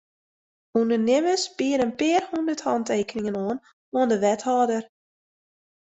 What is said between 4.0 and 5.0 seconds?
de wethâlder.